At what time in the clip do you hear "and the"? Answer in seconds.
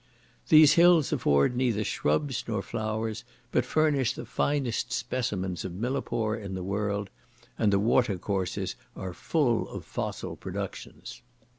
7.55-7.77